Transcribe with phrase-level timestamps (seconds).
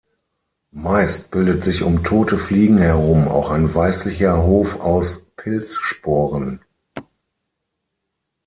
[0.73, 6.59] Meist bildet sich um tote Fliegen herum auch ein weißlicher Hof aus Pilzsporen.